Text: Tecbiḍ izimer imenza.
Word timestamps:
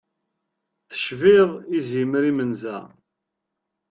Tecbiḍ 0.89 1.49
izimer 1.77 2.23
imenza. 2.31 2.77